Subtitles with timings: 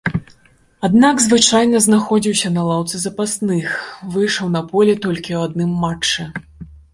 [0.87, 3.69] Аднак, звычайна знаходзіўся на лаўцы запасных,
[4.17, 6.27] выйшаў на поле толькі ў адным матчы.